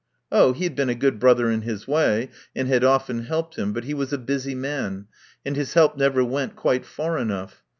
Oh, 0.31 0.53
he 0.53 0.63
had 0.63 0.75
been 0.75 0.89
a 0.89 0.95
good 0.95 1.19
brother 1.19 1.51
in 1.51 1.61
his 1.61 1.87
way, 1.87 2.31
and 2.55 2.67
had 2.67 2.83
often 2.83 3.25
helped 3.25 3.55
him, 3.55 3.71
but 3.71 3.83
he 3.83 3.93
was 3.93 4.11
a 4.11 4.17
busy 4.17 4.55
man, 4.55 5.05
and 5.45 5.55
his 5.55 5.75
help 5.75 5.95
never 5.95 6.23
went 6.23 6.55
quite 6.55 6.87
far 6.87 7.19
enough. 7.19 7.61